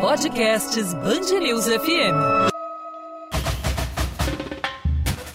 Podcasts 0.00 0.94
Bangerils 0.94 1.66
FM. 1.66 2.16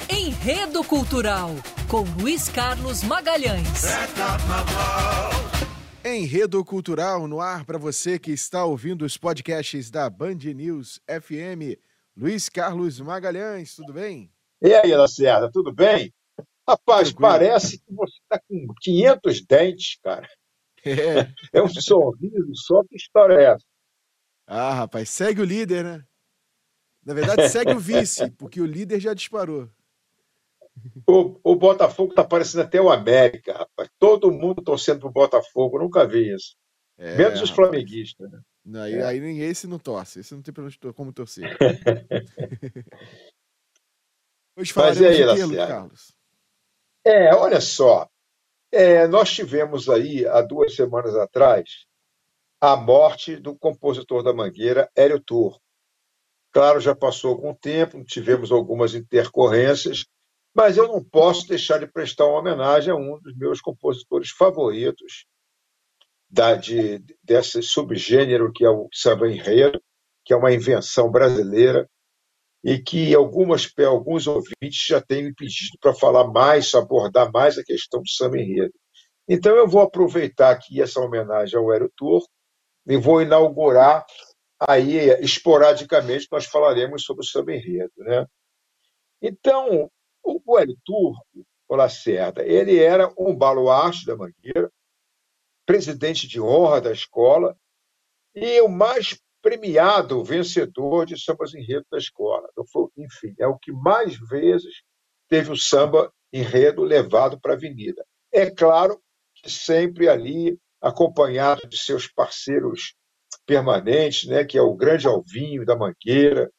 Enredo 0.09 0.83
Cultural 0.83 1.51
com 1.87 2.03
Luiz 2.19 2.49
Carlos 2.49 3.03
Magalhães. 3.03 3.83
Enredo 6.03 6.65
Cultural 6.65 7.27
no 7.27 7.39
ar 7.39 7.63
para 7.63 7.77
você 7.77 8.17
que 8.17 8.31
está 8.31 8.65
ouvindo 8.65 9.05
os 9.05 9.15
podcasts 9.15 9.91
da 9.91 10.09
Band 10.09 10.39
News 10.55 10.99
FM. 11.07 11.77
Luiz 12.15 12.49
Carlos 12.49 12.99
Magalhães, 12.99 13.75
tudo 13.75 13.93
bem? 13.93 14.31
E 14.59 14.73
aí, 14.73 14.95
Lacerda, 14.95 15.51
tudo 15.51 15.71
bem? 15.71 16.11
Rapaz, 16.67 17.13
Tranquilo. 17.13 17.31
parece 17.31 17.79
que 17.79 17.93
você 17.93 18.17
está 18.21 18.39
com 18.47 18.67
500 18.81 19.45
dentes, 19.45 19.97
cara. 20.03 20.27
É. 20.83 21.31
é 21.53 21.61
um 21.61 21.69
sorriso 21.69 22.55
só, 22.55 22.83
que 22.83 22.95
história 22.95 23.35
é 23.35 23.53
essa? 23.53 23.65
Ah, 24.45 24.73
rapaz, 24.73 25.09
segue 25.09 25.41
o 25.41 25.45
líder, 25.45 25.83
né? 25.83 26.03
Na 27.05 27.13
verdade, 27.13 27.47
segue 27.49 27.73
o 27.73 27.79
vice, 27.79 28.29
porque 28.37 28.59
o 28.59 28.65
líder 28.65 28.99
já 28.99 29.13
disparou. 29.13 29.69
O, 31.07 31.39
o 31.43 31.55
Botafogo 31.55 32.11
está 32.11 32.23
parecendo 32.23 32.63
até 32.63 32.79
o 32.81 32.91
América, 32.91 33.53
rapaz. 33.53 33.89
Todo 33.97 34.31
mundo 34.31 34.61
torcendo 34.61 34.99
pro 34.99 35.09
Botafogo, 35.09 35.79
nunca 35.79 36.05
vi 36.05 36.33
isso. 36.33 36.55
É, 36.97 37.15
Menos 37.15 37.41
os 37.41 37.49
rapaz. 37.49 37.69
flamenguistas, 37.69 38.29
né? 38.29 38.41
Não, 38.65 38.81
aí, 38.81 38.95
é. 38.95 39.05
aí 39.05 39.19
nem 39.21 39.39
esse 39.39 39.65
não 39.67 39.79
torce, 39.79 40.19
esse 40.19 40.35
não 40.35 40.41
tem 40.41 40.53
como 40.93 41.13
torcer. 41.13 41.57
Hoje 44.57 44.73
falaremos 44.73 45.07
aí, 45.07 45.15
de 45.15 45.49
quê, 45.49 45.55
Carlos? 45.55 46.16
É, 47.07 47.33
olha 47.33 47.61
só. 47.61 48.05
É, 48.69 49.07
nós 49.07 49.31
tivemos 49.31 49.87
aí, 49.87 50.25
há 50.25 50.41
duas 50.41 50.75
semanas 50.75 51.15
atrás, 51.15 51.85
a 52.59 52.75
morte 52.75 53.37
do 53.37 53.57
compositor 53.57 54.21
da 54.21 54.33
Mangueira, 54.33 54.91
Hélio 54.93 55.21
Turco. 55.21 55.61
Claro, 56.51 56.81
já 56.81 56.93
passou 56.93 57.31
algum 57.31 57.53
tempo, 57.53 58.03
tivemos 58.03 58.51
algumas 58.51 58.93
intercorrências, 58.93 60.05
mas 60.53 60.75
eu 60.75 60.85
não 60.89 61.01
posso 61.01 61.47
deixar 61.47 61.79
de 61.79 61.87
prestar 61.87 62.25
uma 62.25 62.39
homenagem 62.39 62.91
a 62.91 62.97
um 62.97 63.17
dos 63.21 63.37
meus 63.37 63.61
compositores 63.61 64.31
favoritos 64.31 65.25
da, 66.29 66.55
de, 66.55 66.99
desse 67.23 67.61
subgênero 67.61 68.51
que 68.51 68.65
é 68.65 68.69
o 68.69 68.89
samba 68.91 69.29
enredo, 69.29 69.81
que 70.25 70.33
é 70.33 70.35
uma 70.35 70.51
invenção 70.51 71.09
brasileira 71.09 71.89
e 72.67 72.77
que 72.77 73.15
algumas, 73.15 73.71
alguns 73.79 74.27
ouvintes 74.27 74.87
já 74.89 74.99
têm 74.99 75.23
me 75.23 75.33
pedido 75.33 75.77
para 75.79 75.93
falar 75.93 76.27
mais, 76.27 76.73
abordar 76.75 77.31
mais 77.31 77.57
a 77.57 77.63
questão 77.63 78.01
do 78.01 78.09
samba 78.09 78.37
enredo. 78.37 78.73
Então 79.25 79.55
eu 79.55 79.65
vou 79.65 79.79
aproveitar 79.79 80.51
aqui 80.51 80.81
essa 80.81 80.99
homenagem 80.99 81.57
ao 81.57 81.71
Hélio 81.71 81.89
Turco 81.95 82.27
e 82.85 82.97
vou 82.97 83.21
inaugurar 83.21 84.05
aí 84.59 84.97
esporadicamente 85.21 86.27
nós 86.29 86.45
falaremos 86.45 87.03
sobre 87.03 87.23
o 87.23 87.25
samba 87.25 87.55
enredo, 87.55 87.93
né? 87.99 88.25
Então, 89.21 89.89
o 90.21 90.59
Hélio 90.59 90.77
Turco, 90.83 91.25
o 91.69 91.75
Lacerda, 91.75 92.45
ele 92.45 92.77
era 92.83 93.09
um 93.17 93.33
baluarte 93.33 94.05
da 94.05 94.17
Mangueira, 94.17 94.69
presidente 95.65 96.27
de 96.27 96.41
honra 96.41 96.81
da 96.81 96.91
escola 96.91 97.57
e 98.35 98.59
o 98.59 98.67
mais 98.67 99.17
premiado 99.47 100.25
vencedor 100.25 101.05
de 101.05 101.17
sambas 101.17 101.53
enredo 101.53 101.85
da 101.89 101.97
escola. 101.97 102.49
Então, 102.51 102.91
enfim, 102.97 103.33
é 103.39 103.47
o 103.47 103.57
que 103.57 103.71
mais 103.71 104.17
vezes 104.29 104.83
teve 105.29 105.49
o 105.49 105.55
samba 105.55 106.11
enredo 106.33 106.83
levado 106.83 107.39
para 107.39 107.53
a 107.53 107.55
avenida. 107.55 108.05
É 108.29 108.51
claro 108.51 109.01
que 109.33 109.49
sempre 109.49 110.09
ali 110.09 110.59
acompanhado 110.81 111.65
de 111.65 111.77
seus 111.77 112.07
parceiros 112.07 112.93
permanentes, 113.45 114.27
né, 114.27 114.43
que 114.43 114.57
é 114.57 114.61
o 114.61 114.75
grande 114.75 115.07
Alvinho 115.07 115.65
da 115.65 115.77
Mangueira, 115.77 116.51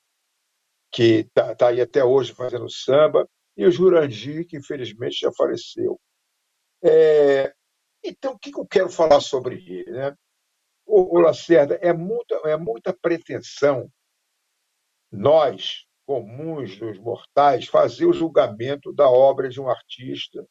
que 0.90 1.26
está 1.26 1.54
tá 1.54 1.68
aí 1.68 1.82
até 1.82 2.02
hoje 2.02 2.32
fazendo 2.32 2.70
samba, 2.70 3.28
e 3.54 3.66
o 3.66 3.70
Jurandir, 3.70 4.46
que 4.46 4.56
infelizmente 4.56 5.20
já 5.20 5.32
faleceu. 5.36 6.00
É, 6.82 7.52
então, 8.02 8.32
o 8.32 8.38
que 8.38 8.50
eu 8.58 8.66
quero 8.66 8.88
falar 8.88 9.20
sobre 9.20 9.56
ele? 9.56 9.90
Né? 9.90 10.14
O, 10.88 11.19
o 11.19 11.21
Lacerda, 11.21 11.75
é 11.82 11.93
muita, 11.93 12.34
é 12.47 12.56
muita 12.56 12.94
pretensão 12.94 13.93
nós, 15.12 15.87
comuns 16.06 16.78
dos 16.78 16.99
mortais, 16.99 17.66
fazer 17.66 18.06
o 18.06 18.12
julgamento 18.12 18.93
da 18.93 19.09
obra 19.09 19.49
de 19.49 19.60
um 19.60 19.69
artista 19.69 20.47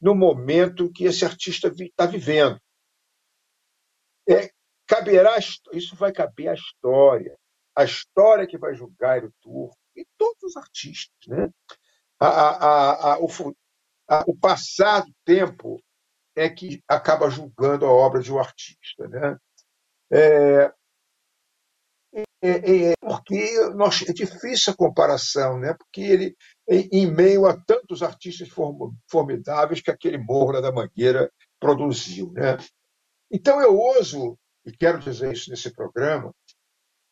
no 0.00 0.14
momento 0.14 0.92
que 0.92 1.04
esse 1.04 1.24
artista 1.24 1.68
está 1.78 2.06
vivendo. 2.06 2.60
É, 4.28 4.50
caberá, 4.86 5.36
isso 5.72 5.96
vai 5.96 6.12
caber 6.12 6.48
à 6.48 6.54
história, 6.54 7.36
a 7.74 7.84
história 7.84 8.46
que 8.46 8.58
vai 8.58 8.74
julgar 8.74 9.24
o 9.24 9.32
Turco 9.40 9.76
e 9.96 10.06
todos 10.18 10.42
os 10.42 10.56
artistas. 10.56 11.26
Né? 11.26 11.50
a, 12.20 12.28
a, 12.28 13.14
a, 13.14 13.18
o, 13.18 13.28
o 14.26 14.36
passar 14.36 15.04
do 15.04 15.14
tempo 15.24 15.82
é 16.36 16.48
que 16.48 16.82
acaba 16.86 17.30
julgando 17.30 17.86
a 17.86 17.90
obra 17.90 18.20
de 18.20 18.32
um 18.32 18.38
artista. 18.38 19.08
Né? 19.08 19.38
É, 20.12 20.72
é, 22.42 22.90
é, 22.90 22.94
porque 23.00 23.68
nós, 23.74 24.02
é 24.08 24.12
difícil 24.12 24.72
a 24.72 24.76
comparação, 24.76 25.58
né? 25.58 25.74
porque 25.74 26.00
ele, 26.00 26.36
em 26.68 27.10
meio 27.10 27.46
a 27.46 27.56
tantos 27.64 28.02
artistas 28.02 28.48
formidáveis 29.08 29.80
que 29.80 29.90
aquele 29.90 30.18
Morro 30.18 30.60
da 30.60 30.72
Mangueira 30.72 31.30
produziu. 31.60 32.32
Né? 32.32 32.56
Então, 33.30 33.60
eu 33.60 33.76
ouso, 33.76 34.38
e 34.64 34.72
quero 34.72 34.98
dizer 34.98 35.32
isso 35.32 35.50
nesse 35.50 35.72
programa, 35.72 36.34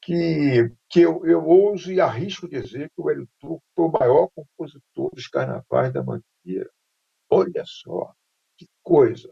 que, 0.03 0.73
que 0.89 1.01
eu, 1.01 1.25
eu 1.27 1.45
ouso 1.45 1.93
e 1.93 2.01
arrisco 2.01 2.49
dizer 2.49 2.91
que 2.91 3.01
o 3.01 3.11
Hélio 3.11 3.29
Turco 3.39 3.63
foi 3.77 3.85
o 3.85 3.93
maior 3.93 4.29
compositor 4.35 5.11
dos 5.13 5.29
carnavais 5.29 5.93
da 5.93 6.03
Mangueira. 6.03 6.71
Olha 7.31 7.63
só, 7.67 8.15
que 8.57 8.67
coisa. 8.83 9.31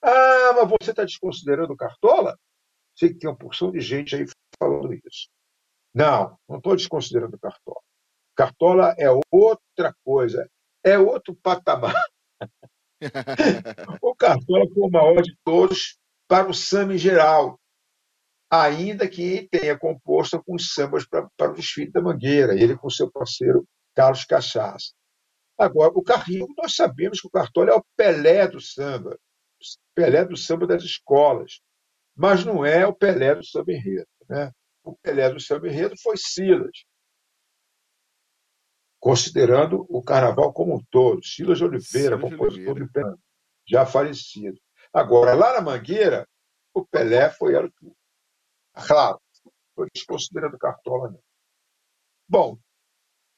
Ah, 0.00 0.52
mas 0.54 0.70
você 0.70 0.90
está 0.90 1.04
desconsiderando 1.04 1.74
o 1.74 1.76
Cartola? 1.76 2.38
Sei 2.94 3.10
que 3.10 3.18
tem 3.18 3.30
uma 3.30 3.36
porção 3.36 3.70
de 3.70 3.80
gente 3.80 4.14
aí 4.14 4.24
falando 4.58 4.92
isso. 4.92 5.28
Não, 5.94 6.38
não 6.48 6.58
estou 6.58 6.76
desconsiderando 6.76 7.36
o 7.36 7.40
Cartola. 7.40 7.80
Cartola 8.34 8.94
é 8.98 9.08
outra 9.30 9.94
coisa, 10.04 10.48
é 10.82 10.98
outro 10.98 11.34
patamar. 11.34 11.94
o 14.02 14.14
Cartola 14.14 14.64
foi 14.72 14.82
o 14.82 14.90
maior 14.90 15.22
de 15.22 15.36
todos 15.44 15.98
para 16.26 16.48
o 16.48 16.54
samba 16.54 16.94
em 16.94 16.98
geral 16.98 17.58
ainda 18.52 19.08
que 19.08 19.48
tenha 19.50 19.78
composto 19.78 20.42
com 20.44 20.54
os 20.54 20.74
sambas 20.74 21.06
para, 21.06 21.26
para 21.38 21.52
o 21.52 21.54
desfile 21.54 21.90
da 21.90 22.02
Mangueira, 22.02 22.52
ele 22.52 22.76
com 22.76 22.90
seu 22.90 23.10
parceiro 23.10 23.66
Carlos 23.94 24.26
Cachaça. 24.26 24.92
Agora, 25.56 25.90
o 25.94 26.02
Carrinho, 26.02 26.46
nós 26.58 26.76
sabemos 26.76 27.18
que 27.18 27.26
o 27.26 27.30
Cartola 27.30 27.70
é 27.70 27.74
o 27.74 27.84
Pelé 27.96 28.46
do 28.46 28.60
samba, 28.60 29.18
Pelé 29.94 30.26
do 30.26 30.36
samba 30.36 30.66
das 30.66 30.82
escolas, 30.82 31.62
mas 32.14 32.44
não 32.44 32.64
é 32.64 32.86
o 32.86 32.94
Pelé 32.94 33.34
do 33.34 33.44
samba 33.44 33.72
enredo. 33.72 34.08
Né? 34.28 34.50
O 34.82 34.96
Pelé 34.96 35.30
do 35.30 35.40
samba 35.40 35.68
enredo 35.68 35.94
foi 36.00 36.16
Silas, 36.16 36.84
considerando 39.00 39.86
o 39.88 40.02
carnaval 40.02 40.52
como 40.52 40.76
um 40.76 40.84
todo. 40.90 41.24
Silas 41.24 41.58
de 41.58 41.64
Oliveira, 41.64 42.16
Silas 42.16 42.20
compositor 42.20 42.74
de 42.74 42.82
Oliveira. 42.82 43.18
já 43.66 43.86
falecido. 43.86 44.60
Agora, 44.92 45.34
lá 45.34 45.54
na 45.54 45.60
Mangueira, 45.60 46.28
o 46.74 46.84
Pelé 46.84 47.30
foi 47.30 47.56
Arthur. 47.56 47.94
Claro, 48.86 49.20
estou 49.68 49.86
desconsiderando 49.92 50.58
Cartola. 50.58 51.10
Não. 51.10 51.20
Bom, 52.28 52.58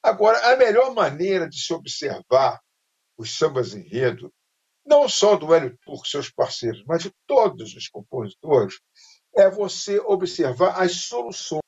agora, 0.03 0.53
a 0.53 0.57
melhor 0.57 0.95
maneira 0.95 1.49
de 1.49 1.61
se 1.61 1.73
observar 1.73 2.61
os 3.17 3.37
sambas 3.37 3.75
enredo, 3.75 4.33
não 4.85 5.09
só 5.09 5.37
do 5.37 5.55
Hélio 5.55 5.77
Turco, 5.85 6.07
seus 6.07 6.31
parceiros, 6.31 6.85
mas 6.87 7.03
de 7.03 7.13
todos 7.27 7.75
os 7.75 7.89
compositores, 7.89 8.81
é 9.37 9.51
você 9.51 9.99
observar 10.01 10.81
as 10.81 11.07
soluções. 11.07 11.63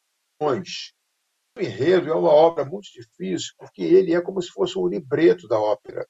O 1.56 1.60
enredo 1.60 2.10
é 2.10 2.14
uma 2.14 2.30
obra 2.30 2.64
muito 2.64 2.88
difícil, 2.92 3.54
porque 3.58 3.82
ele 3.82 4.14
é 4.14 4.20
como 4.20 4.42
se 4.42 4.50
fosse 4.50 4.78
um 4.78 4.86
libreto 4.86 5.48
da 5.48 5.58
ópera. 5.58 6.06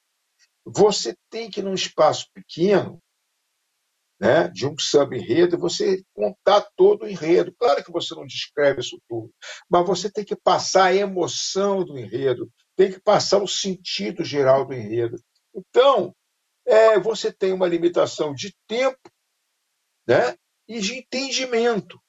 Você 0.65 1.15
tem 1.29 1.49
que, 1.49 1.61
num 1.61 1.73
espaço 1.73 2.27
pequeno, 2.33 3.01
né, 4.19 4.47
de 4.49 4.67
um 4.67 4.77
samba 4.77 5.15
enredo, 5.15 5.57
você 5.57 6.03
contar 6.13 6.67
todo 6.75 7.03
o 7.03 7.07
enredo. 7.07 7.53
Claro 7.57 7.83
que 7.83 7.91
você 7.91 8.13
não 8.15 8.25
descreve 8.25 8.81
isso 8.81 8.99
tudo, 9.07 9.31
mas 9.69 9.85
você 9.85 10.11
tem 10.11 10.25
que 10.25 10.35
passar 10.35 10.85
a 10.85 10.95
emoção 10.95 11.83
do 11.83 11.97
enredo, 11.97 12.51
tem 12.75 12.91
que 12.91 12.99
passar 12.99 13.41
o 13.41 13.47
sentido 13.47 14.23
geral 14.23 14.65
do 14.65 14.73
enredo. 14.73 15.17
Então, 15.55 16.13
é, 16.67 16.99
você 16.99 17.31
tem 17.31 17.53
uma 17.53 17.67
limitação 17.67 18.33
de 18.33 18.53
tempo 18.67 19.09
né, 20.05 20.37
e 20.67 20.79
de 20.79 20.99
entendimento 20.99 21.99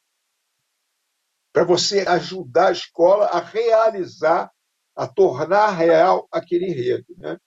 para 1.52 1.64
você 1.64 2.00
ajudar 2.00 2.68
a 2.68 2.72
escola 2.72 3.26
a 3.26 3.40
realizar, 3.40 4.50
a 4.94 5.06
tornar 5.06 5.70
real 5.70 6.28
aquele 6.30 6.66
enredo. 6.66 7.06
Né? 7.16 7.38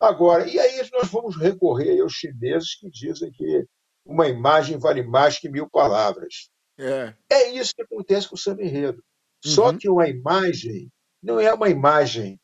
Agora, 0.00 0.48
e 0.48 0.58
aí 0.58 0.88
nós 0.92 1.08
vamos 1.08 1.36
recorrer 1.36 2.00
aos 2.00 2.12
chineses 2.12 2.76
que 2.76 2.88
dizem 2.88 3.30
que 3.32 3.66
uma 4.04 4.28
imagem 4.28 4.78
vale 4.78 5.02
mais 5.02 5.38
que 5.38 5.48
mil 5.48 5.68
palavras. 5.68 6.50
É, 6.78 7.14
é 7.30 7.50
isso 7.50 7.74
que 7.74 7.82
acontece 7.82 8.28
com 8.28 8.36
o 8.36 8.38
samba 8.38 8.62
enredo. 8.62 9.02
Uhum. 9.44 9.50
Só 9.50 9.76
que 9.76 9.88
uma 9.88 10.08
imagem 10.08 10.90
não 11.22 11.40
é 11.40 11.52
uma 11.52 11.68
imagem 11.68 12.40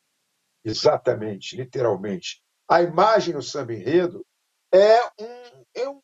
exatamente, 0.64 1.56
literalmente. 1.56 2.43
A 2.68 2.82
imagem 2.82 3.34
no 3.34 3.42
samba 3.42 3.74
enredo 3.74 4.24
é, 4.72 5.04
um, 5.20 5.64
é, 5.74 5.88
um, 5.88 6.00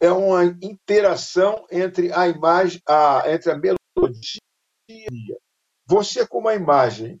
é 0.00 0.12
uma 0.12 0.44
interação 0.62 1.66
entre 1.70 2.12
a 2.12 2.28
imagem, 2.28 2.80
a, 2.88 3.22
entre 3.30 3.50
a 3.50 3.56
melodia 3.56 4.40
você 5.86 6.26
com 6.26 6.38
uma 6.38 6.54
imagem 6.54 7.20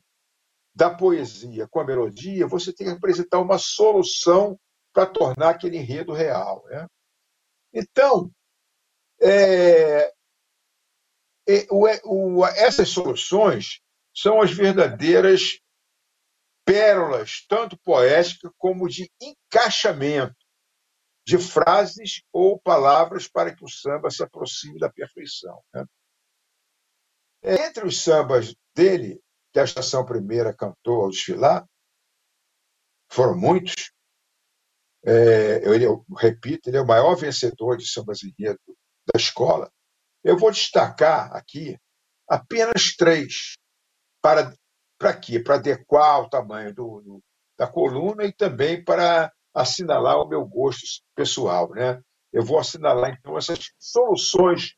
da 0.74 0.88
poesia 0.88 1.68
com 1.68 1.80
a 1.80 1.84
melodia, 1.84 2.46
você 2.46 2.72
tem 2.72 2.86
que 2.86 2.92
apresentar 2.92 3.40
uma 3.40 3.58
solução 3.58 4.58
para 4.92 5.06
tornar 5.06 5.50
aquele 5.50 5.76
enredo 5.76 6.12
real. 6.12 6.64
Né? 6.66 6.86
Então, 7.74 8.30
é, 9.20 10.10
é, 11.46 11.66
o, 11.70 12.46
essas 12.46 12.88
soluções 12.88 13.80
são 14.14 14.40
as 14.40 14.50
verdadeiras 14.50 15.58
pérolas, 16.64 17.44
tanto 17.48 17.78
poéticas 17.78 18.50
como 18.56 18.88
de 18.88 19.10
encaixamento 19.20 20.36
de 21.24 21.38
frases 21.38 22.22
ou 22.32 22.60
palavras 22.60 23.28
para 23.28 23.54
que 23.54 23.64
o 23.64 23.68
samba 23.68 24.10
se 24.10 24.22
aproxime 24.22 24.78
da 24.78 24.90
perfeição. 24.90 25.62
Né? 25.72 25.84
Entre 27.42 27.86
os 27.86 28.00
sambas 28.00 28.54
dele, 28.74 29.20
que 29.52 29.60
a 29.60 29.64
Estação 29.64 30.04
Primeira 30.04 30.54
cantou 30.54 31.02
ao 31.02 31.10
desfilar, 31.10 31.66
foram 33.10 33.36
muitos. 33.36 33.92
É, 35.04 35.66
eu, 35.66 35.74
eu, 35.74 36.06
repito, 36.16 36.70
ele 36.70 36.76
é 36.76 36.80
o 36.80 36.86
maior 36.86 37.14
vencedor 37.14 37.76
de 37.76 37.86
sambas 37.86 38.22
enredo 38.22 38.60
da 39.12 39.18
escola. 39.20 39.70
Eu 40.24 40.38
vou 40.38 40.50
destacar 40.50 41.34
aqui 41.34 41.78
apenas 42.28 42.94
três, 42.96 43.54
para, 44.22 44.56
para 45.02 45.16
quê? 45.16 45.40
Para 45.40 45.56
adequar 45.56 46.20
o 46.20 46.30
tamanho 46.30 46.72
do, 46.72 47.00
do, 47.00 47.24
da 47.58 47.66
coluna 47.66 48.24
e 48.24 48.32
também 48.32 48.82
para 48.84 49.32
assinalar 49.52 50.20
o 50.20 50.28
meu 50.28 50.46
gosto 50.46 51.02
pessoal. 51.12 51.70
Né? 51.70 52.00
Eu 52.32 52.44
vou 52.44 52.56
assinalar, 52.56 53.10
então, 53.18 53.36
essas 53.36 53.72
soluções 53.80 54.76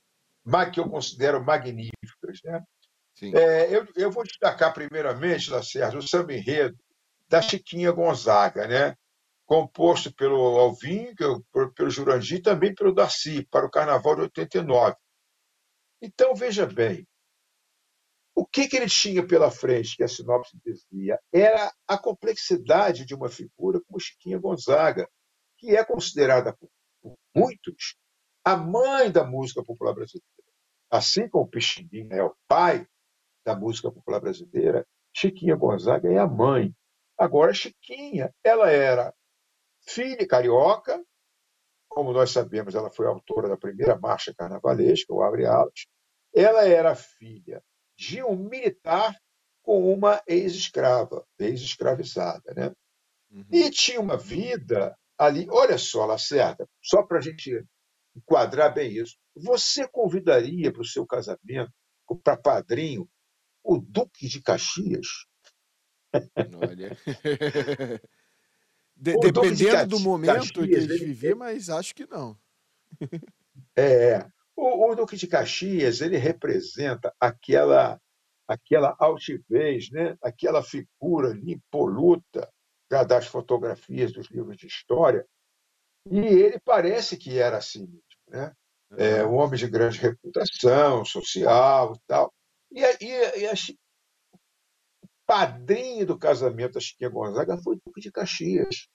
que 0.72 0.80
eu 0.80 0.88
considero 0.88 1.44
magníficas. 1.44 2.40
Né? 2.42 2.62
É, 3.34 3.76
eu, 3.76 3.86
eu, 3.94 4.10
vou 4.10 4.24
destacar 4.24 4.72
primeiramente, 4.72 5.50
Lacerda, 5.50 5.98
o 5.98 6.02
samba 6.02 6.32
enredo 6.32 6.74
da 7.28 7.42
Chiquinha 7.42 7.92
Gonzaga, 7.92 8.66
né? 8.66 8.96
composto 9.44 10.10
pelo 10.14 10.38
Alvim, 10.58 11.14
pelo 11.74 11.90
Jurandir 11.90 12.38
e 12.38 12.42
também 12.42 12.74
pelo 12.74 12.94
Darcy, 12.94 13.46
para 13.50 13.66
o 13.66 13.70
Carnaval 13.70 14.16
de 14.16 14.22
89. 14.22 14.96
Então, 16.00 16.34
veja 16.34 16.64
bem, 16.64 17.06
o 18.34 18.44
que, 18.44 18.66
que 18.66 18.76
ele 18.76 18.88
tinha 18.88 19.24
pela 19.24 19.50
frente, 19.50 19.96
que 19.96 20.02
a 20.02 20.08
sinopse 20.08 20.58
dizia? 20.64 21.20
Era 21.32 21.72
a 21.86 21.96
complexidade 21.96 23.04
de 23.04 23.14
uma 23.14 23.28
figura 23.28 23.80
como 23.86 24.00
Chiquinha 24.00 24.38
Gonzaga, 24.38 25.08
que 25.56 25.76
é 25.76 25.84
considerada 25.84 26.52
por 26.52 26.68
muitos 27.34 27.96
a 28.44 28.56
mãe 28.56 29.10
da 29.10 29.24
música 29.24 29.62
popular 29.62 29.94
brasileira. 29.94 30.24
Assim 30.90 31.28
como 31.28 31.48
Pixinguinha 31.48 32.16
é 32.16 32.22
o 32.22 32.34
pai 32.48 32.86
da 33.44 33.54
música 33.54 33.90
popular 33.90 34.20
brasileira, 34.20 34.86
Chiquinha 35.16 35.54
Gonzaga 35.54 36.12
é 36.12 36.18
a 36.18 36.26
mãe. 36.26 36.74
Agora, 37.16 37.54
Chiquinha, 37.54 38.34
ela 38.42 38.70
era 38.70 39.14
filha 39.86 40.26
carioca, 40.26 41.02
como 41.88 42.12
nós 42.12 42.30
sabemos, 42.30 42.74
ela 42.74 42.90
foi 42.90 43.06
autora 43.06 43.48
da 43.48 43.56
primeira 43.56 43.96
marcha 43.96 44.34
carnavalesca, 44.34 45.14
o 45.14 45.22
Abre 45.22 45.46
Alas. 45.46 45.86
Ela 46.34 46.66
era 46.66 46.96
filha 46.96 47.62
de 47.96 48.22
um 48.22 48.36
militar 48.36 49.16
com 49.62 49.92
uma 49.92 50.22
ex-escrava, 50.26 51.26
ex-escravizada. 51.38 52.52
Né? 52.54 52.72
Uhum. 53.30 53.46
E 53.50 53.70
tinha 53.70 54.00
uma 54.00 54.16
vida 54.16 54.96
ali. 55.18 55.46
Olha 55.50 55.78
só, 55.78 56.04
Lacerda, 56.04 56.68
só 56.82 57.02
para 57.02 57.18
a 57.18 57.20
gente 57.20 57.64
enquadrar 58.14 58.72
bem 58.72 58.92
isso. 58.92 59.16
Você 59.34 59.88
convidaria 59.88 60.72
para 60.72 60.82
o 60.82 60.86
seu 60.86 61.06
casamento, 61.06 61.72
para 62.22 62.36
padrinho, 62.36 63.08
o 63.62 63.78
Duque 63.78 64.28
de 64.28 64.42
Caxias. 64.42 65.06
Olha. 66.60 66.96
de, 68.94 69.18
dependendo 69.18 69.56
de 69.56 69.64
Caxias, 69.66 69.88
do 69.88 69.98
momento 69.98 70.34
Caxias, 70.34 70.52
que 70.52 70.74
eles 70.74 71.00
viviam, 71.00 71.38
mas 71.38 71.68
acho 71.68 71.94
que 71.94 72.06
não. 72.06 72.38
é. 73.74 74.24
O, 74.56 74.90
o, 74.90 74.94
Duque 74.94 75.16
de 75.16 75.26
Caxias 75.26 76.00
ele 76.00 76.16
representa 76.16 77.12
aquela 77.18 78.00
aquela 78.46 78.94
altivez, 78.98 79.90
né? 79.90 80.16
aquela 80.22 80.62
figura 80.62 81.34
impoluta 81.46 82.48
das 83.08 83.26
fotografias 83.26 84.12
dos 84.12 84.30
livros 84.30 84.56
de 84.56 84.66
história. 84.66 85.26
E 86.10 86.18
ele 86.18 86.60
parece 86.60 87.16
que 87.16 87.38
era 87.38 87.56
assim 87.56 87.86
mesmo. 87.86 88.02
Né? 88.28 88.52
É, 88.96 89.24
um 89.24 89.34
homem 89.34 89.58
de 89.58 89.66
grande 89.66 89.98
reputação 89.98 91.04
social 91.04 91.94
e 91.96 92.00
tal. 92.06 92.32
E, 92.70 92.80
e, 92.80 93.40
e 93.40 93.46
a, 93.46 93.54
o 95.02 95.08
padrinho 95.26 96.06
do 96.06 96.18
casamento 96.18 96.74
da 96.74 96.80
Chiquinha 96.80 97.10
Gonzaga 97.10 97.56
foi 97.62 97.76
o 97.76 97.80
Duque 97.84 98.00
de 98.00 98.12
Caxias. 98.12 98.88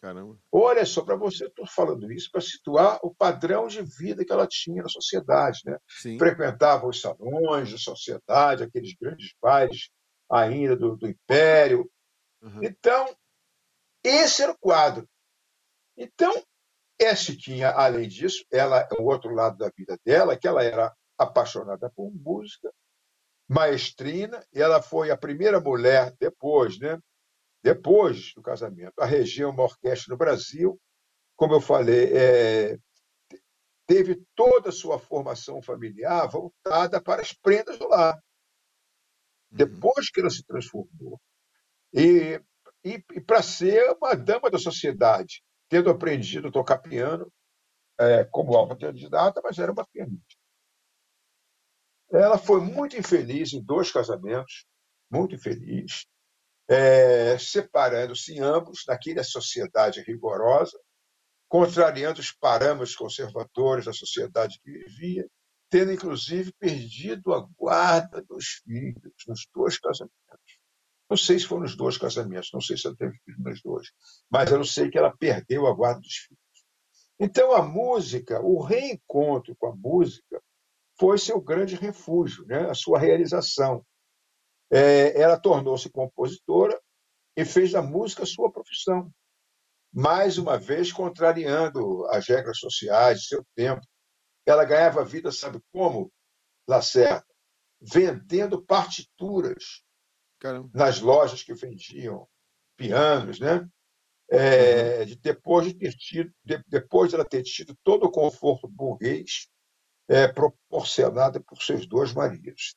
Caramba. 0.00 0.38
Olha 0.52 0.86
só, 0.86 1.04
para 1.04 1.16
você, 1.16 1.46
estou 1.46 1.66
falando 1.66 2.10
isso 2.12 2.30
para 2.30 2.40
situar 2.40 3.00
o 3.02 3.12
padrão 3.12 3.66
de 3.66 3.82
vida 3.82 4.24
que 4.24 4.32
ela 4.32 4.46
tinha 4.46 4.82
na 4.82 4.88
sociedade. 4.88 5.60
Né? 5.64 5.76
Frequentava 6.18 6.86
os 6.86 7.00
salões 7.00 7.72
da 7.72 7.78
sociedade, 7.78 8.62
aqueles 8.62 8.94
grandes 8.94 9.34
bailes 9.42 9.90
ainda 10.30 10.76
do, 10.76 10.96
do 10.96 11.08
Império. 11.08 11.90
Uhum. 12.40 12.62
Então, 12.62 13.14
esse 14.04 14.42
era 14.42 14.52
o 14.52 14.58
quadro. 14.58 15.08
Então, 15.96 16.32
a 17.02 17.14
Chiquinha, 17.14 17.70
além 17.70 18.08
disso, 18.08 18.44
ela 18.52 18.88
o 18.98 19.04
outro 19.04 19.34
lado 19.34 19.56
da 19.58 19.70
vida 19.76 19.98
dela, 20.04 20.36
que 20.36 20.46
ela 20.46 20.62
era 20.62 20.94
apaixonada 21.16 21.90
por 21.90 22.12
música, 22.12 22.72
maestrina, 23.48 24.44
e 24.52 24.60
ela 24.60 24.80
foi 24.80 25.10
a 25.10 25.16
primeira 25.16 25.60
mulher 25.60 26.14
depois, 26.20 26.78
né? 26.78 26.98
Depois 27.62 28.32
do 28.34 28.42
casamento, 28.42 28.98
a 28.98 29.04
reger 29.04 29.48
uma 29.48 29.64
orquestra 29.64 30.12
no 30.12 30.18
Brasil, 30.18 30.80
como 31.36 31.54
eu 31.54 31.60
falei, 31.60 32.16
é, 32.16 32.78
teve 33.86 34.22
toda 34.34 34.68
a 34.68 34.72
sua 34.72 34.98
formação 34.98 35.62
familiar 35.62 36.28
voltada 36.28 37.00
para 37.00 37.22
as 37.22 37.32
prendas 37.32 37.78
do 37.78 37.88
lar. 37.88 38.14
Uhum. 38.14 38.20
Depois 39.56 40.10
que 40.10 40.20
ela 40.20 40.30
se 40.30 40.44
transformou. 40.44 41.20
E, 41.92 42.40
e, 42.84 43.02
e 43.14 43.20
para 43.20 43.42
ser 43.42 43.90
uma 43.92 44.14
dama 44.14 44.50
da 44.50 44.58
sociedade, 44.58 45.42
tendo 45.68 45.90
aprendido 45.90 46.48
a 46.48 46.52
tocar 46.52 46.78
piano 46.78 47.32
é, 47.98 48.24
como 48.24 48.54
autodidata, 48.54 49.40
mas 49.42 49.58
era 49.58 49.72
uma 49.72 49.86
pianista. 49.86 50.36
Ela 52.10 52.38
foi 52.38 52.60
muito 52.60 52.96
infeliz 52.96 53.52
em 53.52 53.62
dois 53.62 53.92
casamentos, 53.92 54.66
muito 55.10 55.34
infeliz, 55.34 56.06
é, 56.68 57.38
separando-se 57.38 58.38
ambos 58.38 58.84
naquela 58.86 59.24
sociedade 59.24 60.02
rigorosa, 60.02 60.78
contrariando 61.48 62.20
os 62.20 62.30
parâmetros 62.30 62.94
conservadores 62.94 63.86
da 63.86 63.92
sociedade 63.92 64.60
que 64.62 64.70
vivia, 64.70 65.26
tendo 65.70 65.92
inclusive 65.92 66.52
perdido 66.58 67.32
a 67.32 67.46
guarda 67.56 68.22
dos 68.22 68.60
filhos 68.64 69.12
nos 69.26 69.46
dois 69.54 69.78
casamentos. 69.78 70.18
Não 71.08 71.16
sei 71.16 71.38
se 71.38 71.46
foram 71.46 71.62
nos 71.62 71.74
dois 71.74 71.96
casamentos, 71.96 72.50
não 72.52 72.60
sei 72.60 72.76
se 72.76 72.86
ela 72.86 72.96
teve 72.96 73.16
filhos 73.24 73.40
nos 73.42 73.62
dois, 73.62 73.88
mas 74.30 74.52
eu 74.52 74.62
sei 74.64 74.90
que 74.90 74.98
ela 74.98 75.16
perdeu 75.16 75.66
a 75.66 75.74
guarda 75.74 76.00
dos 76.00 76.14
filhos. 76.16 76.42
Então, 77.18 77.52
a 77.52 77.62
música, 77.62 78.40
o 78.40 78.62
reencontro 78.62 79.56
com 79.56 79.68
a 79.68 79.74
música, 79.76 80.40
foi 80.98 81.16
seu 81.16 81.40
grande 81.40 81.74
refúgio, 81.76 82.44
né? 82.46 82.68
a 82.70 82.74
sua 82.74 82.98
realização. 82.98 83.84
É, 84.70 85.20
ela 85.20 85.38
tornou-se 85.38 85.88
compositora 85.90 86.78
e 87.36 87.44
fez 87.44 87.72
da 87.72 87.82
música 87.82 88.26
sua 88.26 88.50
profissão. 88.50 89.12
Mais 89.92 90.38
uma 90.38 90.58
vez, 90.58 90.92
contrariando 90.92 92.06
as 92.08 92.26
regras 92.26 92.58
sociais 92.58 93.20
de 93.20 93.28
seu 93.28 93.46
tempo. 93.54 93.80
Ela 94.44 94.64
ganhava 94.64 95.04
vida, 95.04 95.30
sabe 95.32 95.60
como, 95.72 96.12
Lacerda? 96.66 97.24
Vendendo 97.80 98.62
partituras 98.64 99.82
Caramba. 100.38 100.70
nas 100.74 101.00
lojas 101.00 101.42
que 101.42 101.54
vendiam 101.54 102.28
pianos, 102.76 103.38
né? 103.38 103.68
É, 104.30 105.00
uhum. 105.00 105.04
de, 105.06 105.16
depois 105.16 105.66
de 105.66 105.74
ter 105.74 105.94
tido, 105.94 106.30
de, 106.44 106.62
depois 106.66 107.08
de 107.08 107.14
ela 107.14 107.24
ter 107.24 107.42
tido 107.42 107.74
todo 107.82 108.04
o 108.04 108.10
conforto 108.10 108.68
burguês 108.68 109.48
é, 110.06 110.28
proporcionada 110.28 111.40
por 111.40 111.62
seus 111.62 111.86
dois 111.86 112.12
maridos. 112.12 112.74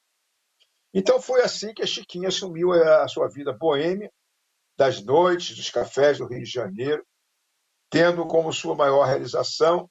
Então 0.94 1.22
foi 1.22 1.42
assim 1.42 1.74
que 1.74 1.82
a 1.82 1.88
Chiquinha 1.88 2.28
assumiu 2.28 2.72
a 2.74 3.08
sua 3.08 3.28
vida 3.30 3.54
boêmia, 3.54 4.12
das 4.78 5.04
noites, 5.04 5.56
dos 5.56 5.70
cafés 5.70 6.18
do 6.18 6.26
Rio 6.26 6.44
de 6.44 6.50
Janeiro, 6.50 7.06
tendo 7.90 8.26
como 8.26 8.52
sua 8.52 8.76
maior 8.76 9.06
realização, 9.06 9.90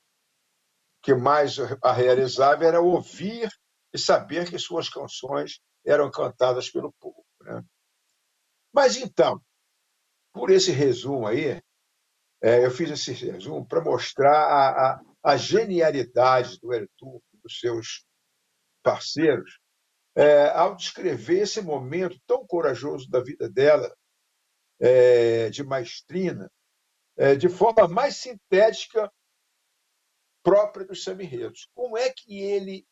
que 1.02 1.14
mais 1.14 1.57
a 1.83 1.92
realizava 1.92 2.64
era 2.64 2.80
ouvir 2.80 3.49
e 3.92 3.99
saber 3.99 4.50
que 4.50 4.59
suas 4.59 4.88
canções 4.88 5.61
eram 5.85 6.11
cantadas 6.11 6.71
pelo 6.71 6.92
povo. 6.95 7.25
Né? 7.40 7.62
Mas 8.73 8.97
então, 8.97 9.40
por 10.33 10.50
esse 10.50 10.73
resumo 10.73 11.26
aí, 11.26 11.61
é, 12.42 12.64
eu 12.64 12.71
fiz 12.71 12.90
esse 12.90 13.12
resumo 13.12 13.66
para 13.66 13.83
mostrar 13.83 14.33
a, 14.33 14.92
a, 14.92 15.00
a, 15.23 15.37
genialidade 15.37 16.59
do 16.59 16.73
Ertuğ 16.73 17.23
e 17.35 17.38
dos 17.38 17.61
seus 17.61 18.04
parceiros 18.83 19.60
é, 20.14 20.49
ao 20.50 20.75
descrever 20.75 21.40
esse 21.40 21.61
momento 21.61 22.21
tão 22.26 22.47
corajoso 22.47 23.09
da 23.09 23.21
vida 23.21 23.49
dela, 23.49 23.95
é, 24.79 25.50
de 25.50 25.62
maestrina, 25.62 26.50
é, 27.17 27.35
de 27.35 27.49
forma 27.49 27.87
mais 27.87 28.17
sintética 28.17 29.12
própria 30.43 30.87
dos 30.87 31.05
samirredos. 31.05 31.69
Como 31.75 31.97
é 31.97 32.11
que 32.11 32.40
ele 32.40 32.87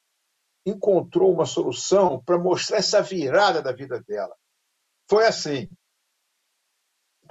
encontrou 0.66 1.32
uma 1.32 1.46
solução 1.46 2.22
para 2.22 2.38
mostrar 2.38 2.78
essa 2.78 3.00
virada 3.02 3.62
da 3.62 3.72
vida 3.72 4.00
dela? 4.02 4.36
Foi 5.08 5.26
assim. 5.26 5.68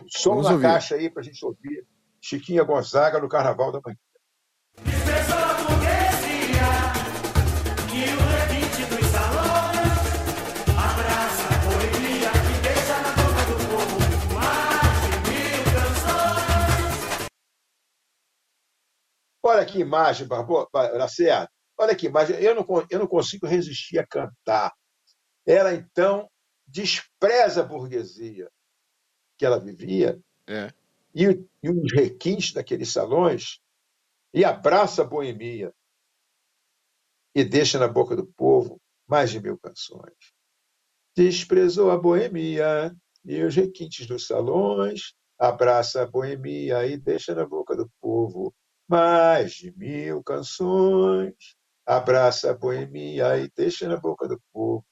Som 0.09 0.31
Vamos 0.31 0.45
na 0.45 0.53
ouvir. 0.53 0.63
caixa 0.63 0.95
aí 0.95 1.09
para 1.09 1.21
a 1.21 1.23
gente 1.23 1.43
ouvir 1.45 1.87
Chiquinha 2.19 2.63
Gonzaga 2.63 3.19
no 3.19 3.29
Carnaval 3.29 3.71
da 3.71 3.81
Manhã. 3.83 3.97
Que 19.77 19.81
imagem, 19.81 20.27
Barbosa, 20.27 20.67
Lacerda. 20.73 21.49
Olha 21.77 21.95
que 21.95 22.07
imagem. 22.07 22.35
Eu 22.37 22.55
não, 22.55 22.65
eu 22.89 22.99
não 22.99 23.07
consigo 23.07 23.45
resistir 23.45 23.99
a 23.99 24.07
cantar. 24.07 24.73
Ela, 25.45 25.73
então, 25.73 26.29
despreza 26.65 27.61
a 27.61 27.65
burguesia 27.65 28.49
que 29.37 29.45
ela 29.45 29.59
vivia 29.59 30.19
é. 30.47 30.73
e, 31.13 31.25
e 31.63 31.69
os 31.69 31.93
requintes 31.93 32.51
daqueles 32.51 32.91
salões 32.91 33.59
e 34.33 34.43
abraça 34.43 35.03
a 35.03 35.05
boemia 35.05 35.71
e 37.35 37.45
deixa 37.45 37.77
na 37.77 37.87
boca 37.87 38.15
do 38.15 38.25
povo 38.25 38.81
mais 39.07 39.29
de 39.29 39.39
mil 39.39 39.57
canções. 39.59 40.33
Desprezou 41.15 41.91
a 41.91 41.97
boemia 41.97 42.93
e 43.23 43.43
os 43.43 43.55
requintes 43.55 44.07
dos 44.07 44.25
salões, 44.25 45.13
abraça 45.37 46.01
a 46.01 46.07
boemia 46.07 46.85
e 46.87 46.97
deixa 46.97 47.35
na 47.35 47.45
boca 47.45 47.75
do 47.75 47.89
povo 48.01 48.53
mais 48.87 49.53
de 49.53 49.71
mil 49.77 50.23
canções, 50.23 51.55
abraça 51.85 52.51
a 52.51 52.53
boemia 52.53 53.37
e 53.37 53.49
deixa 53.55 53.87
na 53.87 53.97
boca 53.97 54.27
do 54.27 54.41
povo 54.51 54.85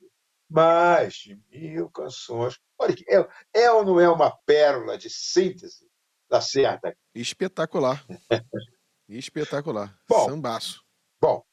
mais 0.50 1.16
de 1.16 1.36
mil 1.50 1.90
canções. 1.90 2.60
Olha, 2.78 2.96
é, 3.10 3.62
é 3.62 3.72
ou 3.72 3.84
não 3.84 4.00
é 4.00 4.10
uma 4.10 4.36
pérola 4.46 4.98
de 4.98 5.10
síntese 5.10 5.90
da 6.30 6.42
certa? 6.42 6.96
Espetacular. 7.14 8.06
Espetacular. 9.08 9.98
Bom, 10.08 10.30
Sambaço. 10.30 10.84
Bom, 11.22 11.44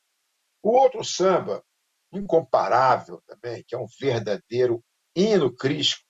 o 0.63 0.71
outro 0.71 1.05
samba, 1.05 1.65
incomparável 2.13 3.23
também, 3.27 3.65
que 3.67 3.75
é 3.75 3.79
um 3.79 3.87
verdadeiro 4.01 4.83
hino 5.15 5.55
crístico 5.55 6.05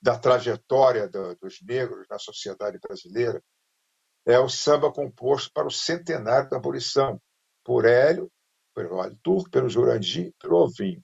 da 0.00 0.18
trajetória 0.18 1.08
do, 1.08 1.36
dos 1.36 1.60
negros 1.62 2.06
na 2.08 2.18
sociedade 2.18 2.78
brasileira, 2.78 3.42
é 4.24 4.38
o 4.38 4.48
samba 4.48 4.92
composto 4.92 5.52
para 5.52 5.66
o 5.66 5.70
centenário 5.70 6.48
da 6.48 6.56
abolição, 6.56 7.20
por 7.64 7.84
Hélio, 7.84 8.30
pelo 8.74 8.96
Vale 8.96 9.16
Turco, 9.22 9.50
pelo 9.50 9.68
Jurandir, 9.68 10.32
pelo 10.38 10.56
Ovinho, 10.56 11.02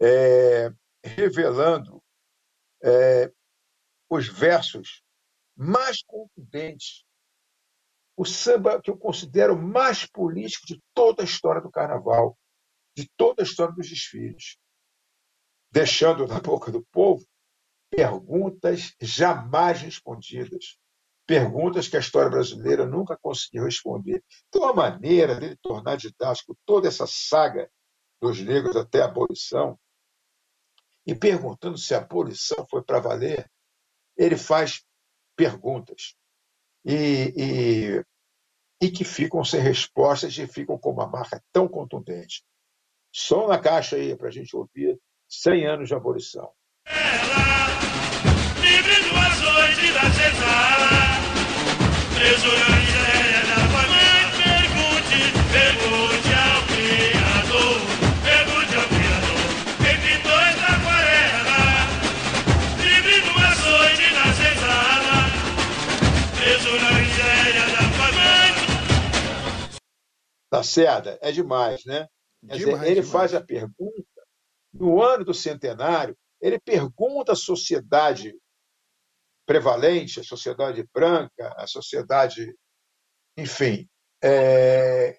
é, 0.00 0.70
revelando 1.04 2.02
é, 2.82 3.30
os 4.08 4.28
versos 4.28 5.02
mais 5.56 6.02
contundentes, 6.02 7.04
o 8.16 8.24
samba 8.24 8.80
que 8.80 8.90
eu 8.90 8.96
considero 8.96 9.56
mais 9.56 10.06
político 10.06 10.66
de 10.66 10.80
toda 10.94 11.22
a 11.22 11.24
história 11.24 11.60
do 11.60 11.70
carnaval, 11.70 12.38
de 12.96 13.08
toda 13.16 13.42
a 13.42 13.44
história 13.44 13.74
dos 13.74 13.88
desfiles, 13.88 14.56
deixando 15.70 16.26
na 16.26 16.40
boca 16.40 16.70
do 16.70 16.84
povo 16.86 17.24
perguntas 17.90 18.94
jamais 19.00 19.80
respondidas, 19.80 20.78
perguntas 21.28 21.86
que 21.86 21.96
a 21.98 22.00
história 22.00 22.30
brasileira 22.30 22.86
nunca 22.86 23.14
conseguiu 23.20 23.64
responder. 23.64 24.24
Então, 24.48 24.66
a 24.66 24.72
maneira 24.72 25.34
dele 25.34 25.58
tornar 25.60 25.96
didático 25.96 26.56
toda 26.64 26.88
essa 26.88 27.06
saga 27.06 27.70
dos 28.18 28.40
negros 28.40 28.74
até 28.74 29.02
a 29.02 29.04
abolição, 29.04 29.78
e 31.06 31.14
perguntando 31.14 31.76
se 31.76 31.94
a 31.94 31.98
abolição 31.98 32.66
foi 32.68 32.82
para 32.82 32.98
valer, 32.98 33.46
ele 34.16 34.38
faz 34.38 34.82
perguntas 35.36 36.14
e, 36.84 37.34
e, 37.36 38.04
e 38.86 38.90
que 38.90 39.04
ficam 39.04 39.44
sem 39.44 39.60
respostas 39.60 40.36
e 40.38 40.46
ficam 40.46 40.78
com 40.78 40.90
uma 40.90 41.06
marca 41.06 41.42
tão 41.52 41.68
contundente. 41.68 42.42
Som 43.14 43.48
na 43.48 43.58
caixa 43.58 43.96
aí 43.96 44.16
para 44.16 44.28
a 44.28 44.32
gente 44.32 44.56
ouvir 44.56 44.98
100 45.28 45.66
anos 45.66 45.88
de 45.88 45.94
abolição. 45.94 46.50
Ela, 46.86 47.68
livre 48.60 49.08
do 49.08 49.16
açoite 49.16 49.92
da 49.92 50.10
cesara, 50.12 51.07
preso 52.18 52.48
na 52.48 52.68
miséria 52.76 53.42
da 53.46 53.58
família. 53.74 54.26
Pergunte, 54.42 55.20
pergunte 55.54 56.30
ao 56.34 56.60
Criador, 56.66 57.78
pergunte 58.26 58.74
ao 58.74 58.86
Criador. 58.94 59.42
Quem 59.78 59.96
pintou 60.02 60.38
essa 60.50 60.66
aquarela? 60.76 61.62
Livre 62.82 63.18
do 63.22 63.34
açoite 63.50 64.06
da 64.14 64.26
cesara, 64.34 65.18
preso 66.36 66.72
na 66.82 66.90
miséria 66.98 67.66
da 67.70 67.84
família. 67.98 68.66
Tá 70.50 70.62
certo, 70.64 71.18
é 71.20 71.30
demais, 71.30 71.84
né? 71.84 72.08
Demais, 72.42 72.58
dizer, 72.58 72.82
ele 72.84 72.94
demais. 73.02 73.10
faz 73.10 73.34
a 73.34 73.40
pergunta, 73.40 74.22
no 74.72 75.00
ano 75.02 75.24
do 75.24 75.34
centenário, 75.34 76.16
ele 76.40 76.58
pergunta 76.58 77.32
à 77.32 77.36
sociedade 77.36 78.34
prevalente, 79.48 80.20
a 80.20 80.24
sociedade 80.24 80.86
branca, 80.92 81.54
a 81.56 81.66
sociedade, 81.66 82.54
enfim, 83.34 83.88
é, 84.22 85.18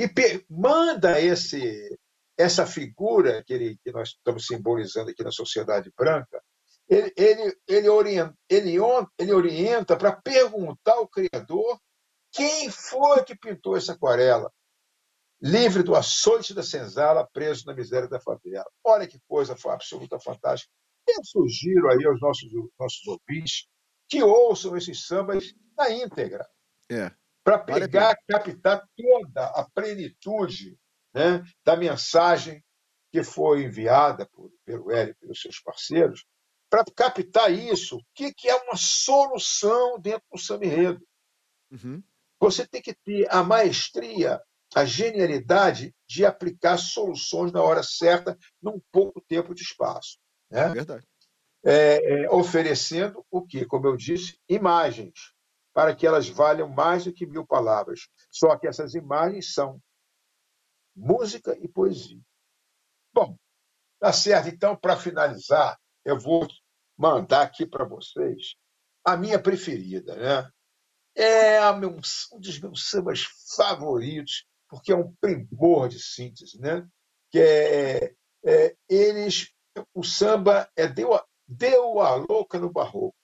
e 0.00 0.10
manda 0.48 1.20
esse 1.20 1.98
essa 2.38 2.64
figura 2.64 3.42
que, 3.44 3.52
ele, 3.52 3.78
que 3.84 3.90
nós 3.90 4.10
estamos 4.10 4.46
simbolizando 4.46 5.10
aqui 5.10 5.24
na 5.24 5.32
sociedade 5.32 5.92
branca, 5.94 6.40
ele, 6.88 7.12
ele, 7.16 7.58
ele 7.66 7.88
orienta, 7.88 8.34
ele, 8.48 8.76
ele 9.18 9.32
orienta 9.32 9.96
para 9.96 10.12
perguntar 10.12 10.92
ao 10.92 11.08
Criador 11.08 11.78
quem 12.30 12.70
foi 12.70 13.24
que 13.24 13.36
pintou 13.36 13.76
essa 13.76 13.94
aquarela, 13.94 14.52
livre 15.42 15.82
do 15.82 15.96
açoite 15.96 16.54
da 16.54 16.62
senzala, 16.62 17.28
preso 17.32 17.66
na 17.66 17.74
miséria 17.74 18.08
da 18.08 18.20
favela. 18.20 18.70
Olha 18.84 19.06
que 19.06 19.18
coisa 19.26 19.56
absoluta 19.66 20.20
fantástica. 20.20 20.72
Eu 21.08 21.24
sugiro 21.24 21.90
aí 21.90 22.04
aos 22.06 22.20
nossos, 22.20 22.50
nossos 22.78 23.06
ouvintes 23.06 23.66
que 24.08 24.22
ouçam 24.22 24.76
esses 24.76 25.06
sambas 25.06 25.52
na 25.76 25.90
íntegra. 25.90 26.46
É. 26.90 27.10
Para 27.42 27.58
pegar, 27.58 28.16
captar 28.28 28.86
toda 28.96 29.46
a 29.46 29.68
plenitude 29.70 30.78
né, 31.14 31.42
da 31.64 31.76
mensagem 31.76 32.62
que 33.10 33.22
foi 33.22 33.64
enviada 33.64 34.26
por, 34.26 34.52
pelo 34.64 34.90
Hélio 34.90 35.12
e 35.12 35.14
pelos 35.14 35.40
seus 35.40 35.60
parceiros, 35.60 36.26
para 36.68 36.84
captar 36.94 37.50
isso, 37.50 37.96
o 37.96 38.04
que, 38.14 38.32
que 38.34 38.48
é 38.48 38.54
uma 38.54 38.76
solução 38.76 39.98
dentro 39.98 40.24
do 40.30 40.38
samba 40.38 40.66
enredo. 40.66 41.00
Uhum. 41.70 42.02
Você 42.40 42.66
tem 42.66 42.82
que 42.82 42.94
ter 42.94 43.26
a 43.30 43.42
maestria, 43.42 44.40
a 44.74 44.84
genialidade 44.84 45.94
de 46.06 46.26
aplicar 46.26 46.76
soluções 46.76 47.50
na 47.50 47.62
hora 47.62 47.82
certa, 47.82 48.38
num 48.60 48.80
pouco 48.92 49.22
tempo 49.22 49.54
de 49.54 49.62
espaço. 49.62 50.18
Né? 50.50 50.68
Verdade. 50.68 51.06
É, 51.64 52.22
é, 52.22 52.30
oferecendo 52.30 53.24
o 53.30 53.44
que? 53.44 53.64
Como 53.66 53.86
eu 53.86 53.96
disse, 53.96 54.38
imagens, 54.48 55.34
para 55.72 55.94
que 55.94 56.06
elas 56.06 56.28
valham 56.28 56.68
mais 56.68 57.04
do 57.04 57.12
que 57.12 57.26
mil 57.26 57.46
palavras. 57.46 58.08
Só 58.30 58.56
que 58.56 58.66
essas 58.66 58.94
imagens 58.94 59.52
são 59.52 59.80
música 60.94 61.56
e 61.60 61.68
poesia. 61.68 62.20
Bom, 63.12 63.36
tá 64.00 64.12
certo. 64.12 64.48
Então, 64.48 64.76
para 64.76 64.96
finalizar, 64.96 65.78
eu 66.04 66.18
vou 66.18 66.46
mandar 66.96 67.42
aqui 67.42 67.66
para 67.66 67.84
vocês 67.84 68.56
a 69.04 69.16
minha 69.16 69.40
preferida, 69.40 70.16
né? 70.16 70.50
É 71.14 71.70
um 71.70 72.00
dos 72.38 72.60
meus 72.60 72.88
sambas 72.88 73.24
favoritos, 73.56 74.46
porque 74.68 74.92
é 74.92 74.96
um 74.96 75.12
primor 75.20 75.88
de 75.88 75.98
síntese, 76.00 76.60
né? 76.60 76.86
Que 77.30 77.40
é, 77.40 78.14
é 78.44 78.76
eles 78.88 79.52
o 79.94 80.02
samba 80.04 80.70
é 80.76 80.86
deu 80.86 81.14
a, 81.14 81.24
deu 81.46 82.00
a 82.00 82.14
louca 82.14 82.58
no 82.58 82.70
barroco. 82.70 83.16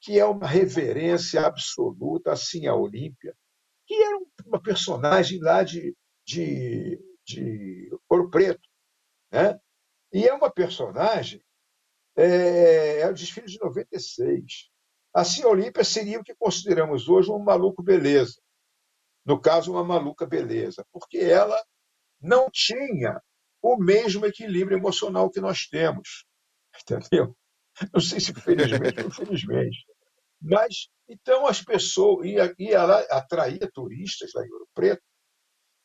que 0.00 0.18
é 0.18 0.24
uma 0.24 0.46
reverência 0.46 1.42
absoluta 1.46 2.32
assim 2.32 2.66
a 2.66 2.74
Olímpia, 2.74 3.36
que 3.86 3.94
era 3.94 4.18
uma 4.46 4.62
personagem 4.62 5.40
lá 5.40 5.62
de, 5.62 5.94
de, 6.24 6.98
de 7.24 7.90
Ouro 8.08 8.30
Preto. 8.30 8.66
Né? 9.30 9.58
E 10.12 10.26
é 10.26 10.34
uma 10.34 10.50
personagem, 10.50 11.42
é, 12.16 13.00
é 13.00 13.08
o 13.08 13.14
desfile 13.14 13.46
de 13.46 13.58
96. 13.60 14.70
Assim, 15.12 15.42
a 15.42 15.48
Olímpia 15.48 15.84
seria 15.84 16.20
o 16.20 16.24
que 16.24 16.34
consideramos 16.34 17.08
hoje 17.08 17.30
um 17.30 17.38
maluco 17.38 17.82
beleza. 17.82 18.40
No 19.24 19.40
caso, 19.40 19.72
uma 19.72 19.84
maluca 19.84 20.26
beleza, 20.26 20.86
porque 20.92 21.18
ela 21.18 21.60
não 22.20 22.48
tinha 22.50 23.20
o 23.62 23.76
mesmo 23.76 24.26
equilíbrio 24.26 24.78
emocional 24.78 25.30
que 25.30 25.40
nós 25.40 25.66
temos. 25.66 26.24
Entendeu? 26.82 27.36
Não 27.92 28.00
sei 28.00 28.20
se 28.20 28.32
felizmente 28.34 29.00
ou 29.00 29.06
infelizmente. 29.06 29.86
Mas, 30.40 30.88
então, 31.08 31.46
as 31.46 31.62
pessoas. 31.62 32.26
E, 32.58 32.72
ela 32.72 33.00
atraía 33.10 33.70
turistas 33.72 34.32
lá 34.34 34.44
em 34.44 34.52
Ouro 34.52 34.68
Preto, 34.74 35.02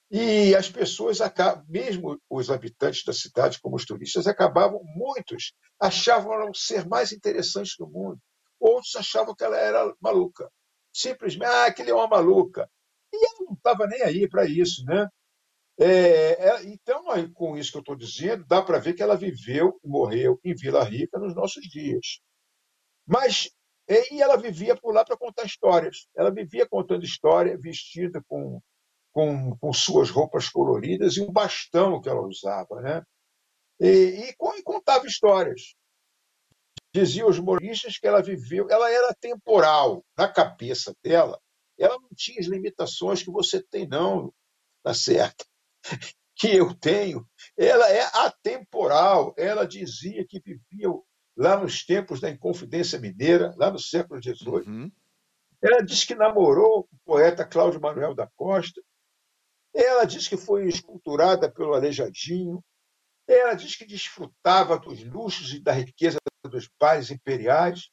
e 0.10 0.56
as 0.56 0.70
pessoas, 0.70 1.18
mesmo 1.68 2.22
os 2.30 2.50
habitantes 2.50 3.04
da 3.04 3.12
cidade, 3.12 3.60
como 3.60 3.76
os 3.76 3.86
turistas, 3.86 4.28
acabavam, 4.28 4.82
muitos 4.96 5.54
achavam 5.82 6.34
ela 6.34 6.52
ser 6.54 6.88
mais 6.88 7.12
interessante 7.12 7.76
do 7.78 7.88
mundo. 7.88 8.20
Outros 8.60 8.96
achavam 8.96 9.36
que 9.36 9.44
ela 9.44 9.58
era 9.58 9.94
maluca. 10.00 10.50
Simplesmente, 10.94 11.50
ah, 11.50 11.66
aquele 11.66 11.92
é 11.92 11.94
uma 11.94 12.08
maluca. 12.08 12.70
E 13.12 13.18
ela 13.18 13.48
não 13.48 13.54
estava 13.56 13.88
nem 13.88 14.02
aí 14.04 14.30
para 14.30 14.46
isso, 14.46 14.86
né? 14.86 15.08
É, 15.78 16.50
é, 16.50 16.64
então, 16.66 17.04
com 17.34 17.58
isso 17.58 17.72
que 17.72 17.78
eu 17.78 17.82
estou 17.82 17.96
dizendo, 17.96 18.46
dá 18.46 18.62
para 18.62 18.80
ver 18.80 18.94
que 18.94 19.04
ela 19.04 19.18
viveu 19.18 19.80
e 19.84 19.88
morreu 19.88 20.40
em 20.44 20.56
Vila 20.56 20.84
Rica 20.84 21.20
nos 21.20 21.36
nossos 21.36 21.64
dias. 21.66 22.20
Mas 23.06 23.50
é, 23.88 24.14
e 24.14 24.22
ela 24.22 24.38
vivia 24.38 24.76
por 24.76 24.94
lá 24.94 25.06
para 25.06 25.18
contar 25.18 25.46
histórias. 25.46 26.08
Ela 26.16 26.32
vivia 26.32 26.68
contando 26.68 27.04
história, 27.04 27.58
vestida 27.58 28.24
com, 28.28 28.60
com, 29.12 29.56
com, 29.58 29.74
suas 29.74 30.10
roupas 30.10 30.50
coloridas 30.50 31.18
e 31.18 31.22
um 31.22 31.32
bastão 31.32 32.02
que 32.02 32.10
ela 32.10 32.22
usava, 32.22 32.82
né? 32.82 33.04
E, 33.80 33.88
e, 33.88 34.30
e 34.30 34.64
contava 34.64 35.06
histórias. 35.06 35.76
Diziam 36.94 37.30
os 37.30 37.38
humoristas 37.38 37.98
que 37.98 38.08
ela 38.08 38.24
viveu, 38.24 38.68
ela 38.70 38.90
era 38.90 39.14
temporal 39.14 40.04
na 40.18 40.32
cabeça 40.32 40.96
dela. 41.04 41.40
Ela 41.78 42.00
não 42.00 42.10
tinha 42.16 42.40
as 42.40 42.48
limitações 42.48 43.22
que 43.22 43.30
você 43.30 43.62
tem, 43.62 43.86
não, 43.86 44.34
tá 44.82 44.94
certo? 44.94 45.46
que 46.36 46.56
eu 46.56 46.74
tenho, 46.74 47.28
ela 47.58 47.90
é 47.90 48.02
atemporal. 48.26 49.34
Ela 49.38 49.66
dizia 49.66 50.26
que 50.28 50.40
vivia 50.40 50.90
lá 51.36 51.58
nos 51.58 51.86
tempos 51.86 52.20
da 52.20 52.30
Inconfidência 52.30 53.00
Mineira, 53.00 53.54
lá 53.58 53.72
no 53.72 53.80
século 53.80 54.22
XVIII. 54.22 54.68
Uhum. 54.68 54.92
Ela 55.62 55.82
diz 55.82 56.04
que 56.04 56.16
namorou 56.16 56.88
o 56.92 56.98
poeta 57.06 57.46
Cláudio 57.46 57.82
Manuel 57.82 58.14
da 58.14 58.28
Costa. 58.36 58.82
Ela 59.74 60.06
diz 60.06 60.28
que 60.28 60.38
foi 60.38 60.68
esculturada 60.68 61.52
pelo 61.52 61.74
Aleijadinho. 61.74 62.64
Ela 63.28 63.54
diz 63.56 63.76
que 63.76 63.86
desfrutava 63.86 64.78
dos 64.78 65.04
luxos 65.04 65.54
e 65.54 65.60
da 65.60 65.72
riqueza 65.72 66.20
dos 66.44 66.70
bailes 66.80 67.10
imperiais 67.10 67.90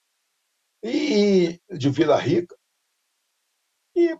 e 0.82 1.60
de 1.70 1.90
Vila 1.90 2.16
Rica. 2.16 2.54
E, 3.96 4.14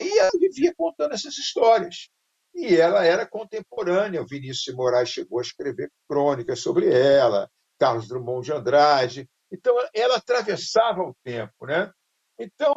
e 0.00 0.18
ela 0.18 0.30
vivia 0.38 0.74
contando 0.74 1.14
essas 1.14 1.36
histórias 1.38 2.10
e 2.54 2.76
ela 2.76 3.04
era 3.04 3.26
contemporânea. 3.26 4.22
O 4.22 4.26
Vinícius 4.26 4.64
de 4.64 4.72
Moraes 4.72 5.08
chegou 5.08 5.38
a 5.38 5.42
escrever 5.42 5.90
crônicas 6.08 6.60
sobre 6.60 6.92
ela, 6.92 7.50
Carlos 7.78 8.08
Drummond 8.08 8.44
de 8.44 8.52
Andrade. 8.52 9.30
Então, 9.50 9.74
ela 9.94 10.16
atravessava 10.16 11.02
o 11.02 11.14
tempo. 11.22 11.66
Né? 11.66 11.90
Então, 12.38 12.74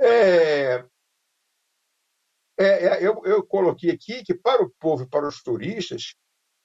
é, 0.00 0.84
é, 2.58 2.64
é, 2.66 3.06
eu, 3.06 3.22
eu 3.24 3.46
coloquei 3.46 3.90
aqui 3.90 4.22
que, 4.22 4.34
para 4.34 4.62
o 4.62 4.70
povo 4.78 5.04
e 5.04 5.08
para 5.08 5.26
os 5.26 5.42
turistas, 5.42 6.14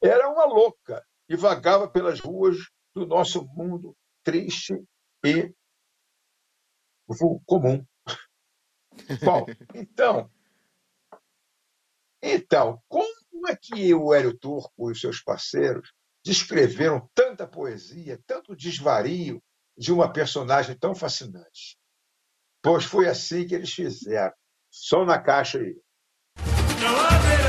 era 0.02 0.30
uma 0.30 0.46
louca 0.46 1.06
e 1.30 1.36
vagava 1.36 1.88
pelas 1.88 2.20
ruas 2.20 2.58
do 2.94 3.06
nosso 3.06 3.46
mundo 3.48 3.96
triste 4.24 4.84
e 5.26 5.54
comum. 7.46 7.86
Bom, 9.24 9.46
então, 9.74 10.30
então, 12.34 12.82
como 12.88 13.08
é 13.48 13.56
que 13.56 13.94
o 13.94 14.14
Hélio 14.14 14.38
Turco 14.38 14.90
e 14.90 14.92
os 14.92 15.00
seus 15.00 15.22
parceiros 15.22 15.92
descreveram 16.24 17.08
tanta 17.14 17.48
poesia, 17.48 18.20
tanto 18.26 18.56
desvario 18.56 19.42
de 19.78 19.94
uma 19.94 20.12
personagem 20.12 20.76
tão 20.78 20.96
fascinante? 20.96 21.78
Pois 22.64 22.84
foi 22.84 23.08
assim 23.08 23.46
que 23.46 23.54
eles 23.54 23.72
fizeram. 23.72 24.34
Só 24.72 25.06
na 25.06 25.20
caixa 25.22 25.60
aí. 25.60 25.76
Não 26.82 27.45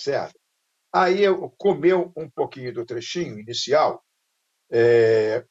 Lacerda. 0.00 0.38
Aí 0.92 1.22
eu 1.22 1.50
comeu 1.50 2.12
um 2.16 2.28
pouquinho 2.28 2.72
do 2.72 2.84
trechinho 2.84 3.38
inicial, 3.38 4.02
é, 4.70 5.44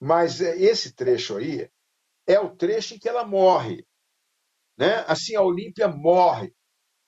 mas 0.00 0.40
é, 0.40 0.56
esse 0.56 0.94
trecho 0.94 1.36
aí 1.36 1.68
é 2.26 2.38
o 2.38 2.54
trecho 2.54 2.94
em 2.94 2.98
que 2.98 3.08
ela 3.08 3.24
morre. 3.24 3.84
Né? 4.78 5.04
Assim, 5.08 5.34
a 5.34 5.42
Olímpia 5.42 5.88
morre. 5.88 6.54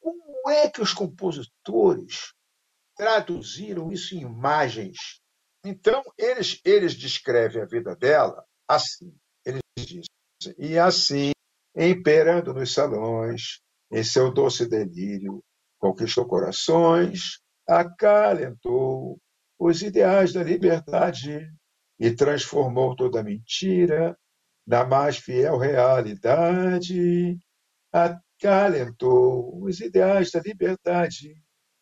Como 0.01 0.51
é 0.51 0.69
que 0.69 0.81
os 0.81 0.93
compositores 0.93 2.33
traduziram 2.97 3.93
isso 3.93 4.15
em 4.15 4.23
imagens? 4.23 5.21
Então, 5.65 6.03
eles, 6.17 6.61
eles 6.65 6.95
descrevem 6.95 7.63
a 7.63 7.67
vida 7.67 7.95
dela 7.95 8.45
assim. 8.67 9.15
Eles 9.45 9.61
dizem, 9.79 10.05
e 10.59 10.79
assim, 10.79 11.33
imperando 11.77 12.55
nos 12.55 12.73
salões, 12.73 13.61
em 13.91 14.03
seu 14.03 14.33
doce 14.33 14.69
delírio, 14.69 15.43
conquistou 15.79 16.27
corações, 16.27 17.41
acalentou 17.67 19.21
os 19.59 19.83
ideais 19.83 20.33
da 20.33 20.43
liberdade 20.43 21.51
e 21.99 22.11
transformou 22.11 22.95
toda 22.95 23.23
mentira 23.23 24.17
na 24.67 24.85
mais 24.85 25.19
fiel 25.19 25.57
realidade. 25.59 27.39
Acalentou 27.93 29.63
os 29.65 29.81
ideais 29.81 30.31
da 30.31 30.41
liberdade 30.41 31.35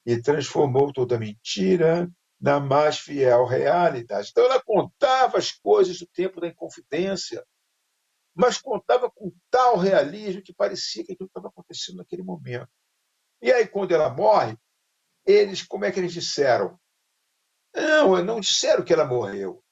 e 0.07 0.21
transformou 0.21 0.93
toda 0.93 1.19
mentira 1.19 2.09
na 2.41 2.61
mais 2.61 2.99
fiel 2.99 3.45
realidade. 3.45 4.29
Então, 4.31 4.45
ela 4.45 4.63
contava 4.63 5.39
as 5.39 5.53
coisas 5.53 5.99
do 5.99 6.07
tempo 6.07 6.41
da 6.41 6.49
Inconfidência, 6.49 7.45
mas 8.35 8.59
contava 8.59 9.11
com 9.11 9.33
tal 9.51 9.77
realismo 9.77 10.43
que 10.43 10.55
parecia 10.55 11.05
que 11.05 11.13
aquilo 11.13 11.27
estava 11.27 11.49
acontecendo 11.49 11.97
naquele 11.97 12.23
momento. 12.23 12.69
E 13.47 13.53
aí, 13.53 13.65
quando 13.69 13.93
ela 13.93 14.11
morre, 14.11 14.59
eles, 15.25 15.63
como 15.63 15.85
é 15.85 15.93
que 15.93 16.01
eles 16.01 16.13
disseram? 16.13 16.77
Não, 17.73 18.21
não 18.25 18.41
disseram 18.41 18.85
que 18.85 18.93
ela 18.93 19.05
morreu. 19.05 19.63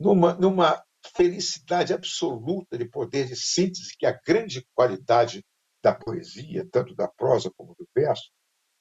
Numa, 0.00 0.34
numa 0.34 0.84
felicidade 1.14 1.94
absoluta 1.94 2.76
de 2.76 2.86
poder 2.86 3.28
de 3.28 3.36
síntese, 3.36 3.96
que 3.96 4.04
é 4.04 4.08
a 4.08 4.20
grande 4.26 4.66
qualidade 4.74 5.46
da 5.80 5.94
poesia, 5.94 6.68
tanto 6.72 6.92
da 6.96 7.06
prosa 7.06 7.52
como 7.56 7.72
do 7.76 7.88
verso, 7.94 8.32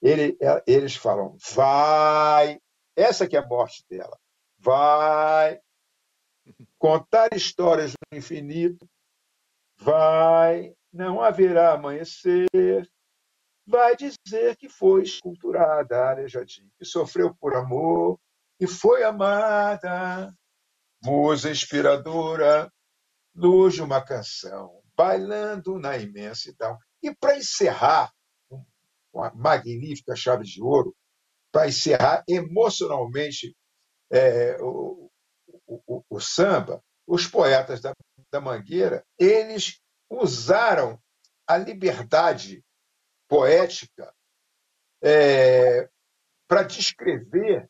ele, 0.02 0.36
é, 0.42 0.64
eles 0.66 0.96
falam, 0.96 1.38
vai, 1.54 2.60
essa 2.96 3.28
que 3.28 3.38
é 3.38 3.40
a 3.40 3.46
morte 3.46 3.86
dela, 3.88 4.18
vai 4.58 5.62
contar 6.80 7.32
histórias 7.36 7.92
do 7.92 8.18
infinito, 8.18 8.90
vai, 9.78 10.74
não 10.92 11.22
haverá 11.22 11.74
amanhecer, 11.74 12.50
vai 13.66 13.96
dizer 13.96 14.56
que 14.58 14.70
foi 14.70 15.04
esculturada 15.04 16.10
Aleijadinho, 16.10 16.72
que 16.78 16.86
sofreu 16.86 17.34
por 17.36 17.56
amor 17.56 18.20
e 18.60 18.68
foi 18.68 19.04
amada, 19.04 20.34
musa 21.04 21.50
inspiradora, 21.50 22.72
luz 23.36 23.74
de 23.74 23.82
uma 23.82 24.04
canção, 24.04 24.82
bailando 24.96 25.80
na 25.80 25.98
imensidão. 25.98 26.78
E 27.02 27.14
para 27.14 27.38
encerrar, 27.38 28.12
uma 29.14 29.32
magnífica 29.34 30.16
chave 30.16 30.44
de 30.44 30.62
ouro, 30.62 30.96
para 31.52 31.68
encerrar 31.68 32.24
emocionalmente 32.28 33.56
é, 34.12 34.58
o, 34.60 35.12
o, 35.68 36.04
o, 36.10 36.20
samba, 36.20 36.84
os 37.06 37.28
poetas 37.28 37.82
da, 37.82 37.94
da 38.32 38.42
Mangueira, 38.42 39.06
eles 39.20 39.80
usaram 40.10 41.00
a 41.48 41.58
liberdade 41.58 42.63
poética 43.34 44.14
é, 45.04 45.90
para 46.48 46.62
descrever 46.62 47.68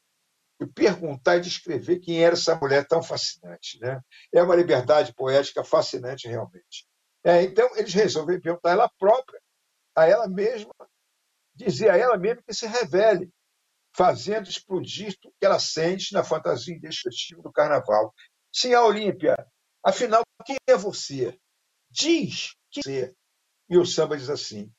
e 0.60 0.68
perguntar 0.68 1.38
e 1.38 1.42
descrever 1.42 2.00
quem 2.02 2.22
era 2.22 2.34
essa 2.34 2.54
mulher 2.56 2.86
tão 2.86 3.02
fascinante. 3.02 3.80
Né? 3.80 4.02
É 4.34 4.44
uma 4.44 4.58
liberdade 4.58 5.14
poética 5.14 5.64
fascinante, 5.64 6.28
realmente. 6.28 6.86
É, 7.24 7.44
então, 7.44 7.70
eles 7.78 7.94
resolveram 7.94 8.42
perguntar 8.42 8.72
a 8.72 8.74
ela 8.74 8.92
própria, 9.00 9.40
a 9.96 10.06
ela 10.06 10.28
mesma, 10.28 10.74
dizer 11.56 11.90
a 11.90 11.96
ela 11.96 12.18
mesma 12.18 12.44
que 12.46 12.54
se 12.54 12.68
revele, 12.68 13.32
fazendo 13.96 14.50
explodir 14.50 15.18
tudo 15.22 15.34
que 15.40 15.46
ela 15.46 15.60
sente 15.60 16.14
na 16.14 16.26
fantasia 16.26 16.76
indescritível 16.76 17.42
do 17.42 17.54
carnaval. 17.54 18.14
Sim, 18.54 18.74
a 18.74 18.84
Olímpia, 18.84 19.34
afinal, 19.82 20.24
quem 20.46 20.58
é 20.68 20.76
você? 20.76 21.40
Diz 21.90 22.54
que 22.70 22.82
você. 22.84 23.16
E 23.70 23.78
o 23.78 23.86
samba 23.86 24.18
diz 24.18 24.30
assim: 24.30 24.70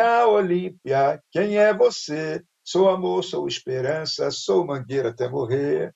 A 0.00 0.26
Olímpia, 0.26 1.22
quem 1.30 1.58
é 1.58 1.72
você? 1.72 2.42
Sou 2.64 2.88
amor, 2.88 3.22
sou 3.22 3.46
esperança, 3.46 4.30
sou 4.30 4.66
mangueira 4.66 5.10
até 5.10 5.28
morrer. 5.28 5.94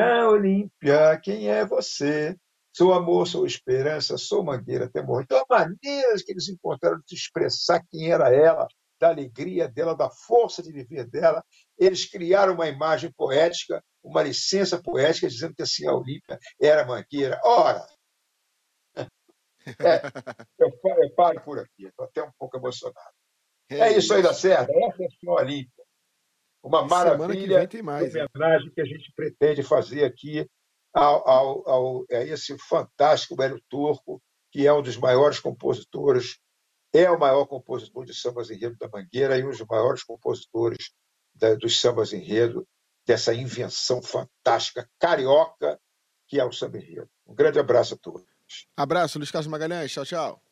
A 0.00 0.28
Olímpia, 0.28 1.18
quem 1.20 1.48
é 1.48 1.64
você? 1.64 2.36
Sou 2.72 2.92
amor, 2.92 3.26
sou 3.26 3.44
esperança, 3.44 4.16
sou 4.16 4.44
mangueira 4.44 4.84
até 4.84 5.02
morrer. 5.02 5.24
Então, 5.24 5.38
a 5.38 5.58
maneira 5.58 6.14
que 6.24 6.30
eles 6.30 6.48
encontraram 6.48 7.00
de 7.06 7.14
expressar 7.16 7.82
quem 7.90 8.12
era 8.12 8.32
ela, 8.32 8.68
da 9.00 9.08
alegria 9.08 9.68
dela, 9.68 9.96
da 9.96 10.08
força 10.08 10.62
de 10.62 10.72
viver 10.72 11.06
dela, 11.06 11.42
eles 11.78 12.08
criaram 12.08 12.54
uma 12.54 12.68
imagem 12.68 13.12
poética, 13.12 13.82
uma 14.02 14.22
licença 14.22 14.80
poética, 14.80 15.28
dizendo 15.28 15.54
que 15.54 15.62
assim, 15.62 15.86
a 15.86 15.94
Olímpia 15.94 16.38
era 16.60 16.86
mangueira. 16.86 17.40
Ora, 17.44 17.84
é, 19.66 20.00
eu, 20.58 20.70
eu, 21.02 21.10
paro 21.14 21.40
por 21.42 21.58
aqui, 21.58 21.86
estou 21.86 22.06
até 22.06 22.22
um 22.22 22.30
pouco 22.38 22.56
emocionado. 22.56 23.14
É, 23.68 23.78
é 23.78 23.98
isso 23.98 24.14
aí 24.14 24.22
da 24.22 24.32
Serra, 24.32 24.66
essa 24.70 25.02
é 25.02 25.28
a 25.28 25.32
Olímpia. 25.32 25.84
Uma 26.62 26.84
maravilha 26.84 27.66
de 27.66 27.80
homenagem 27.80 28.70
que 28.74 28.80
a 28.80 28.84
gente 28.84 29.12
pretende 29.14 29.62
fazer 29.62 30.04
aqui 30.04 30.48
ao, 30.92 31.28
ao, 31.28 31.68
ao, 31.68 32.04
a 32.10 32.24
esse 32.24 32.56
fantástico 32.58 33.40
Hélio 33.40 33.62
Turco, 33.68 34.20
que 34.50 34.66
é 34.66 34.72
um 34.72 34.82
dos 34.82 34.96
maiores 34.96 35.38
compositores, 35.38 36.38
é 36.92 37.10
o 37.10 37.18
maior 37.18 37.46
compositor 37.46 38.04
de 38.04 38.14
sambas 38.14 38.50
enredo 38.50 38.76
da 38.78 38.88
Mangueira 38.88 39.38
e 39.38 39.44
um 39.44 39.50
dos 39.50 39.60
maiores 39.60 40.02
compositores 40.02 40.92
da, 41.34 41.54
dos 41.54 41.80
sambas 41.80 42.12
enredo, 42.12 42.66
dessa 43.06 43.34
invenção 43.34 44.02
fantástica 44.02 44.88
carioca 44.98 45.78
que 46.26 46.40
é 46.40 46.44
o 46.44 46.52
samba 46.52 46.78
enredo. 46.78 47.08
Um 47.26 47.34
grande 47.34 47.58
abraço 47.58 47.94
a 47.94 47.96
todos. 47.96 48.26
Abraço, 48.76 49.18
Luiz 49.18 49.30
Carlos 49.30 49.46
Magalhães. 49.50 49.92
Tchau, 49.92 50.04
tchau. 50.04 50.45